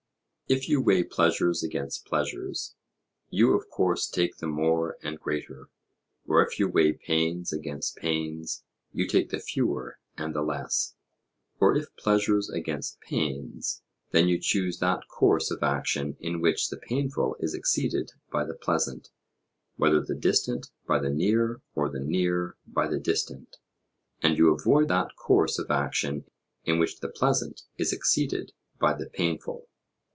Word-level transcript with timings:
If 0.53 0.67
you 0.67 0.81
weigh 0.81 1.03
pleasures 1.05 1.63
against 1.63 2.05
pleasures, 2.05 2.75
you 3.29 3.55
of 3.55 3.69
course 3.69 4.09
take 4.09 4.39
the 4.39 4.47
more 4.47 4.97
and 5.01 5.17
greater; 5.17 5.69
or 6.27 6.45
if 6.45 6.59
you 6.59 6.67
weigh 6.67 6.91
pains 6.91 7.53
against 7.53 7.95
pains, 7.95 8.65
you 8.91 9.07
take 9.07 9.29
the 9.29 9.39
fewer 9.39 9.97
and 10.17 10.35
the 10.35 10.41
less; 10.41 10.93
or 11.61 11.77
if 11.77 11.95
pleasures 11.95 12.49
against 12.49 12.99
pains, 12.99 13.81
then 14.11 14.27
you 14.27 14.37
choose 14.37 14.79
that 14.79 15.07
course 15.07 15.51
of 15.51 15.63
action 15.63 16.17
in 16.19 16.41
which 16.41 16.67
the 16.69 16.75
painful 16.75 17.37
is 17.39 17.53
exceeded 17.53 18.11
by 18.29 18.43
the 18.43 18.53
pleasant, 18.53 19.09
whether 19.77 20.01
the 20.01 20.15
distant 20.15 20.69
by 20.85 20.99
the 20.99 21.09
near 21.09 21.61
or 21.75 21.87
the 21.89 22.01
near 22.01 22.57
by 22.67 22.89
the 22.89 22.99
distant; 22.99 23.55
and 24.21 24.37
you 24.37 24.51
avoid 24.53 24.89
that 24.89 25.15
course 25.15 25.57
of 25.57 25.71
action 25.71 26.25
in 26.65 26.77
which 26.77 26.99
the 26.99 27.07
pleasant 27.07 27.61
is 27.77 27.93
exceeded 27.93 28.51
by 28.81 28.93
the 28.93 29.09
painful. 29.09 29.69